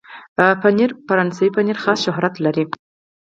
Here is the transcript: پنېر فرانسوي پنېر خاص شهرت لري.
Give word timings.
پنېر 0.61 0.91
فرانسوي 1.07 1.49
پنېر 1.55 1.77
خاص 1.83 1.99
شهرت 2.05 2.33
لري. 2.45 2.65